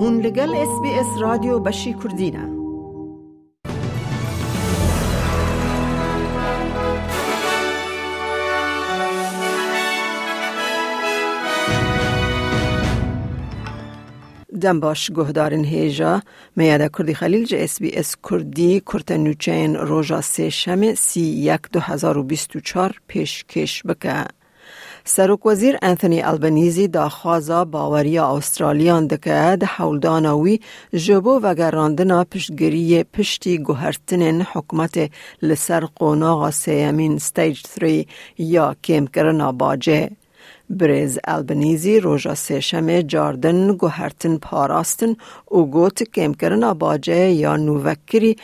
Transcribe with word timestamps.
هون 0.00 0.20
لگل 0.20 0.54
اس 0.54 0.80
بی 0.82 0.90
اس 0.90 1.06
رادیو 1.20 1.58
بشی 1.58 1.94
کردینه 1.94 2.58
دم 14.60 14.80
باش 14.80 15.10
گهدارن 15.10 15.64
هیجا. 15.64 16.22
میاده 16.56 16.88
کردی 16.98 17.14
خلیل 17.14 17.44
جه 17.44 17.58
اس 17.58 17.82
بی 17.82 17.90
اس 17.96 18.16
کردی. 18.30 18.80
کرت 18.80 19.12
نوچین 19.12 19.76
روژا 19.76 20.20
سه 20.20 20.50
شم 20.50 20.94
سی 20.94 21.20
یک 21.20 21.60
دو 21.72 21.80
هزار 21.80 22.18
و 22.18 22.22
بیست 22.22 22.56
و 22.56 22.60
چار 22.60 22.94
پیش 23.08 23.44
کش 23.44 23.82
بکه. 23.82 24.37
سروک 25.10 25.46
وزیر 25.46 25.76
انتونی 25.82 26.22
البنیزی 26.22 26.88
دا 26.88 27.08
خوازا 27.08 27.64
باوری 27.64 28.18
استرالیان 28.18 29.06
دکه 29.06 29.56
ده 29.60 29.66
حولدانوی 29.66 30.60
جبو 30.94 31.40
و 31.42 31.54
گراندنا 31.54 32.24
پشتگیری 32.24 33.04
پشتی 33.04 33.58
گوهرتنین 33.58 34.42
حکمت 34.42 35.10
لسر 35.42 35.84
قوناغ 35.84 36.50
سیمین 36.50 37.18
ستیج 37.18 37.66
3 37.66 38.06
یا 38.38 38.76
کم 38.84 39.06
کرنا 39.06 39.52
باجه. 39.52 40.10
بریز 40.70 41.18
البنیزی 41.24 42.00
روژا 42.00 42.34
سیشم 42.34 43.00
جاردن 43.00 43.72
گوهرتن 43.72 44.36
پاراستن 44.36 45.16
و 45.50 45.58
گوت 45.62 46.02
کم 46.02 46.32
کرنا 46.34 46.74
باجه 46.74 47.30
یا 47.32 47.56
نووکری 47.56 48.36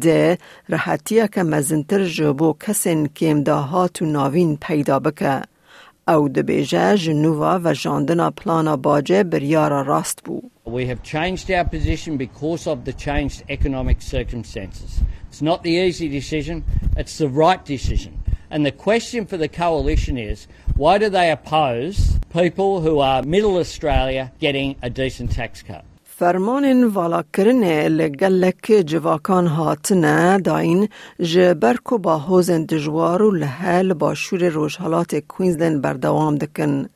ده 0.00 0.38
راحتیه 0.68 1.28
که 1.28 1.42
مزنتر 1.42 2.04
جبو 2.04 2.54
کسین 2.60 3.06
کم 3.06 3.42
داهات 3.42 4.02
و 4.02 4.04
ناوین 4.04 4.56
پیدا 4.56 4.98
بکه. 4.98 5.51
We 10.64 10.86
have 10.86 11.04
changed 11.04 11.48
our 11.50 11.64
position 11.64 12.16
because 12.16 12.66
of 12.66 12.84
the 12.84 12.92
changed 12.92 13.44
economic 13.48 14.02
circumstances. 14.02 15.00
It's 15.28 15.42
not 15.42 15.62
the 15.62 15.70
easy 15.70 16.08
decision, 16.08 16.64
it's 16.96 17.18
the 17.18 17.28
right 17.28 17.64
decision. 17.64 18.20
And 18.50 18.66
the 18.66 18.72
question 18.72 19.26
for 19.26 19.36
the 19.36 19.48
coalition 19.48 20.18
is 20.18 20.48
why 20.74 20.98
do 20.98 21.08
they 21.08 21.30
oppose 21.30 22.18
people 22.30 22.80
who 22.80 22.98
are 22.98 23.22
middle 23.22 23.56
Australia 23.56 24.32
getting 24.40 24.74
a 24.82 24.90
decent 24.90 25.30
tax 25.30 25.62
cut? 25.62 25.84
فرمان 26.22 26.84
والا 26.84 27.22
کرنه 27.34 27.88
لگلک 27.88 28.66
جواکان 28.90 29.46
هاتنه 29.46 30.38
داین 30.38 30.88
جبرکو 31.20 31.98
با 31.98 32.18
حوزن 32.18 32.64
دجوار 32.64 33.22
و 33.22 33.30
لحل 33.30 33.92
با 33.92 34.14
شور 34.14 34.48
روشحالات 34.48 35.14
کوینزلند 35.14 35.82
بردوام 35.82 36.34
دکن. 36.34 36.86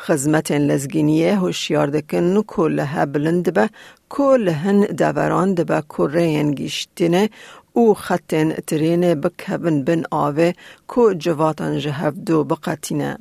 خزمت 0.00 0.52
لزگینیه 0.52 1.36
هوشیار 1.36 1.86
دکن 1.86 2.42
کو 2.42 2.68
لها 2.68 3.06
بلند 3.06 3.52
به 3.52 3.68
کو 4.08 4.36
لهن 4.36 4.80
دوران 4.80 5.54
دبه 5.54 5.82
رین 5.98 6.52
گیشتینه 6.52 7.30
او 7.72 7.94
خطن 7.94 8.48
ترین 8.66 9.14
بکبن 9.14 9.82
بن 9.84 10.02
آوه 10.10 10.52
کو 10.86 11.12
جواتان 11.12 11.78
جهف 11.78 12.14
دو 12.26 12.44
بقاتینه. 12.44 13.18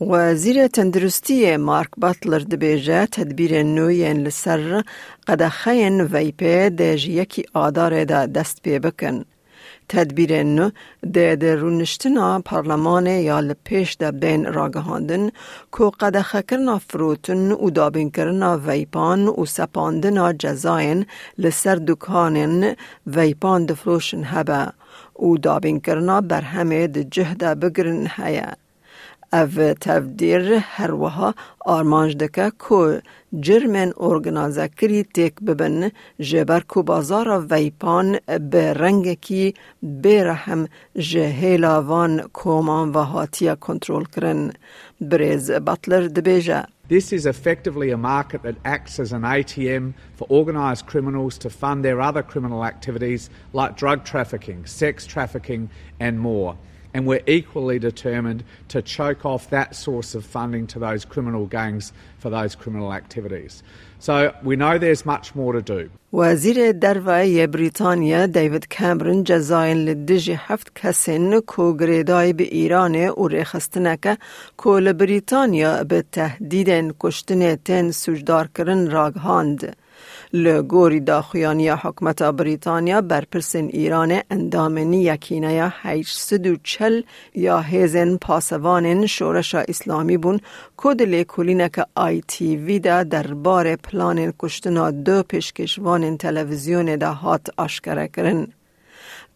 وزیر 0.00 0.66
تندرستی 0.66 1.56
مارک 1.56 1.90
باتلر 1.96 2.38
دبیجه 2.38 3.06
تدبیر 3.06 3.62
نوین 3.62 4.16
لسر 4.26 4.82
قدخین 5.26 6.00
ویپه 6.00 6.70
دیج 6.70 7.08
یکی 7.08 7.44
آدار 7.54 8.04
دا 8.04 8.26
دست 8.26 8.62
پی 8.62 8.78
بکن. 8.78 9.24
تدبیر 9.88 10.42
نو 10.42 10.70
ده 11.12 11.36
ده 11.36 11.54
رونشتنا 11.54 12.40
پارلمان 12.44 13.06
یا 13.06 13.40
لپیش 13.40 13.96
ده 14.00 14.10
بین 14.10 14.44
راگهاندن 14.44 15.30
که 15.78 15.84
قدخه 16.00 16.42
کرنا 16.42 16.78
فروتن 16.78 17.52
و 17.52 17.70
دابین 17.70 18.10
کرنا 18.10 18.58
ویپان 18.66 19.28
و 19.28 19.44
سپاندنا 19.46 20.32
جزاین 20.32 21.06
لسر 21.38 21.76
دکانن 21.76 22.76
ویپان 23.06 23.66
دفروشن 23.66 24.24
هبه 24.24 24.72
و 25.22 25.36
دابین 25.36 25.80
کرنا 25.80 26.20
بر 26.20 26.40
همه 26.40 26.86
ده 26.86 27.04
جهده 27.04 27.54
بگرن 27.54 28.06
هیه. 28.16 28.69
او 29.32 29.74
تفدیر 29.80 30.52
هر 30.52 30.94
وها 30.94 31.34
آرمانج 31.60 32.16
دکه 32.16 32.52
که 32.68 33.02
جرمن 33.40 33.92
ارگنازه 33.96 34.68
کری 34.68 35.02
تک 35.02 35.34
ببن 35.34 35.90
جبر 36.20 36.60
کو 36.60 36.82
بازار 36.82 37.46
ویپان 37.50 38.18
به 38.50 38.72
رنگ 38.72 39.20
کی 39.20 39.54
برهم 39.82 40.68
جهیلا 40.96 41.82
وان 41.82 42.20
کومان 42.32 42.90
و 42.92 42.98
هاتیا 42.98 43.54
کنترول 43.54 44.04
کرن 44.04 44.52
بریز 45.00 45.50
بطلر 45.50 46.06
دبیجه 46.06 46.66
This 46.88 47.12
is 47.12 47.24
effectively 47.24 47.92
a 47.92 47.96
market 47.96 48.42
that 48.42 48.56
acts 48.64 48.98
as 48.98 49.12
an 49.12 49.22
ATM 49.22 49.94
for 50.16 50.26
organised 50.28 50.86
criminals 50.86 51.38
to 51.38 51.48
fund 51.48 51.84
their 51.84 52.00
other 52.00 52.24
criminal 52.24 52.64
activities 52.64 53.30
like 53.52 53.76
drug 53.76 54.02
trafficking, 54.04 54.66
sex 54.66 55.06
trafficking, 55.06 55.70
and 56.00 56.18
more. 56.18 56.56
and 56.95 57.05
we're 57.05 57.27
equally 57.27 57.77
determined 57.77 58.41
to 58.69 58.81
choke 58.81 59.25
off 59.25 59.49
that 59.49 59.75
source 59.75 60.15
of 60.15 60.23
funding 60.25 60.65
to 60.73 60.79
those 60.79 61.03
criminal 61.03 61.45
gangs 61.45 61.91
for 62.19 62.29
those 62.29 62.55
criminal 62.55 62.93
activities. 62.93 63.63
So 63.99 64.33
we 64.43 64.55
know 64.55 64.77
there's 64.77 65.05
much 65.05 65.35
more 65.35 65.53
to 65.53 65.61
do. 65.61 65.89
وزیر 66.13 66.71
دروای 66.71 67.47
بریتانیا 67.47 68.25
دیوید 68.25 68.67
کامرون 68.67 69.23
جزاین 69.23 69.77
لدجی 69.77 70.33
هفت 70.33 70.71
کسین 70.75 71.41
کو 71.41 71.73
گریدای 71.77 72.33
به 72.33 72.43
ایران 72.43 72.95
و 72.95 73.27
رخستنکه 73.27 74.17
کو 74.57 74.79
لبریتانیا 74.79 75.83
به 75.83 76.03
تهدید 76.11 76.95
کشتن 76.99 77.55
تن 77.55 77.91
سجدار 77.91 78.49
کرن 78.55 78.91
راگهاند. 78.91 79.75
لگوری 80.32 81.00
داخویانی 81.00 81.68
حکمت 81.68 82.22
بریتانیا 82.22 83.00
بر 83.00 83.24
پرسن 83.24 83.64
ایران 83.64 84.20
اندامنی 84.30 85.04
یکینه 85.04 85.52
یا 85.52 85.72
چل 86.64 87.02
یا 87.34 87.60
هیزن 87.60 88.16
پاسوان 88.16 89.06
شورش 89.06 89.54
اسلامی 89.54 90.16
بون 90.16 90.40
کد 90.76 91.02
لیکولینک 91.02 91.80
آی 91.94 92.20
تی 92.20 92.56
وی 92.56 92.78
دا 92.78 93.02
دربار 93.02 93.76
پلان 93.76 94.32
کشتنا 94.38 94.90
دو 94.90 95.22
پیشکشوان 95.22 96.16
تلویزیون 96.16 96.96
دا 96.96 97.12
هات 97.12 97.48
آشکره 97.56 98.08
کرن. 98.08 98.46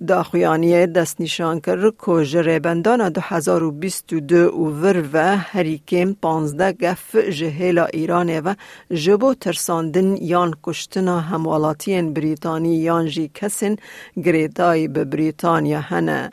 داخویانی 0.07 0.87
دست 0.87 1.21
نشان 1.21 1.61
کرد 1.61 1.95
که 2.07 2.25
جریبندان 2.25 3.09
2022 3.09 4.37
و 4.37 4.65
ور 4.83 5.05
و 5.13 5.37
هریکیم 5.37 6.17
15 6.23 6.73
گف 6.73 7.17
جهیلا 7.17 7.85
ایران 7.85 8.41
و 8.41 8.55
جبو 8.91 9.35
ترساندن 9.35 10.17
یان 10.17 10.55
کشتنا 10.63 11.21
هموالاتین 11.21 12.15
بریتانی 12.15 12.77
یان 12.77 13.07
جی 13.07 13.31
کسین 13.35 13.77
گریدای 14.25 14.89
به 14.89 15.05
بریتانیا 15.05 15.81
هنه. 15.81 16.31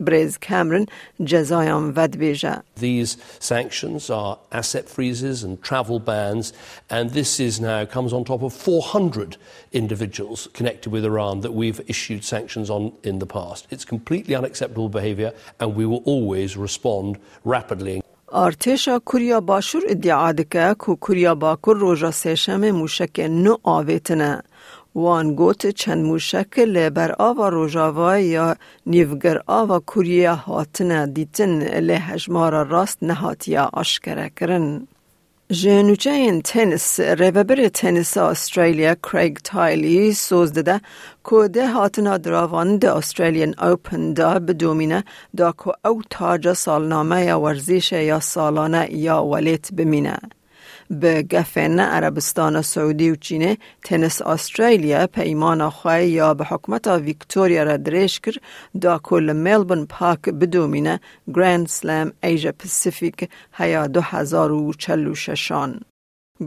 Brez 0.00 0.38
Cameron 0.38 0.88
جزایان 1.24 1.92
ود 1.96 2.16
بیجه. 2.16 2.62
These 2.80 3.16
sanctions 3.38 4.10
are 4.10 4.38
asset 4.52 4.88
freezes 4.88 5.44
and 5.44 5.62
travel 5.62 5.98
bans 5.98 6.52
and 6.88 7.10
this 7.10 7.38
is 7.38 7.60
now 7.60 7.84
comes 7.84 8.12
on 8.12 8.24
top 8.24 8.42
of 8.42 8.52
400 8.52 9.36
individuals 9.72 10.48
connected 10.54 10.90
with 10.90 11.04
Iran 11.04 11.40
that 11.40 11.52
we've 11.52 11.80
issued 11.86 12.24
sanctions 12.24 12.70
on 12.70 12.92
in 13.02 13.18
the 13.18 13.26
past. 13.26 13.66
It's 13.70 13.84
completely 13.84 14.34
unacceptable 14.34 14.88
behavior 14.88 15.32
and 15.60 15.74
we 15.74 15.84
will 15.86 16.02
always 16.06 16.56
respond 16.56 17.18
rapidly. 17.44 18.02
ارتشا 18.32 18.98
کوریا 18.98 19.40
باشور 19.40 19.82
ادعا 19.88 20.32
دکه 20.32 20.74
که 20.86 20.94
کوریا 21.00 21.34
باکور 21.34 21.76
روژا 21.76 22.10
سیشم 22.10 22.70
موشک 22.70 23.20
نو 23.20 23.56
آویتنه. 23.62 24.42
وان 24.95 25.35
گوت 25.35 25.67
چند 25.67 26.05
موشک 26.05 26.59
لبر 26.59 27.15
آوا 27.19 27.49
روژاوا 27.49 28.17
یا 28.17 28.55
نیوگر 28.85 29.37
آوا 29.47 29.79
کوریا 29.79 30.35
هاتنه 30.35 31.05
دیتن 31.05 31.79
لی 31.87 31.93
هجمارا 31.93 32.61
راست 32.61 33.03
نهاتیا 33.03 33.69
آشکره 33.73 34.31
کرن. 34.37 34.87
جنوچه 35.51 36.09
این 36.09 36.41
تنس 36.41 36.99
ریوبر 36.99 37.67
تنس 37.67 38.17
استرالیا 38.17 38.95
کریگ 38.95 39.37
تایلی 39.43 40.13
سوز 40.13 40.53
داده 40.53 40.81
که 41.29 41.47
ده 41.47 41.67
هاتنا 41.67 42.17
دراوان 42.17 42.77
ده 42.77 42.95
استرالیان 42.95 43.55
اوپن 43.59 44.13
دا 44.13 44.39
بدومینه 44.39 45.03
دا 45.37 45.51
که 45.51 45.87
او 45.87 46.01
تاج 46.09 46.53
سالنامه 46.53 47.25
یا 47.25 47.39
ورزش 47.41 47.91
یا 47.91 48.19
سالانه 48.19 48.87
یا 48.91 49.23
ولیت 49.23 49.73
بمینه. 49.73 50.17
به 50.89 51.23
گفن 51.23 51.79
عربستان 51.79 52.61
سعودی 52.61 53.09
و 53.11 53.15
چینه 53.15 53.57
تنس 53.83 54.21
استرالیا 54.21 55.07
پیمان 55.07 55.69
خواه 55.69 56.03
یا 56.03 56.33
به 56.33 56.45
حکمت 56.45 56.87
ویکتوریا 56.87 57.63
را 57.63 57.77
درش 57.77 58.19
کر 58.19 58.35
دا 58.81 58.99
کل 59.03 59.31
ملبون 59.31 59.85
پاک 59.85 60.19
بدومینه 60.19 60.99
گراند 61.33 61.67
سلام 61.67 62.11
ایجا 62.23 62.51
پسیفیک 62.51 63.29
هیا 63.53 63.87
دو 63.87 64.01
هزار 64.01 64.51
و 64.51 64.73
چلو 64.73 65.15
ششان. 65.15 65.81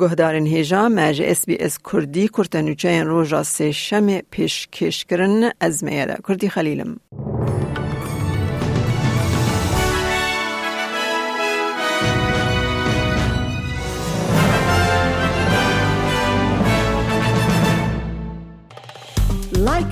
گهدارین 0.00 0.46
هیجا 0.46 0.88
مجه 0.88 1.24
اس 1.26 1.46
بی 1.46 1.56
اس 1.60 1.78
کردی 1.92 2.28
کرتنوچه 2.28 3.02
روژا 3.02 3.42
سه 3.42 3.72
شم 3.72 4.18
پیش 4.18 4.68
کش 4.72 5.04
کرن 5.04 5.50
از 5.60 5.84
میره 5.84 6.16
کردی 6.28 6.48
خلیلم. 6.48 7.00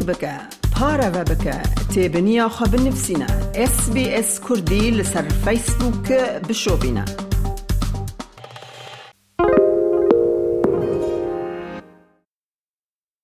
بك 0.09 0.25
پارە 0.75 1.09
بك 1.31 1.47
تێبنییا 1.93 2.47
خە 2.57 2.67
بنفسینە. 2.73 3.29
SسBS 3.73 4.31
کوردی 4.47 4.85
لەسەر 4.99 5.27
فیسبووکە 5.45 6.23
بشۆبینە. 6.47 7.26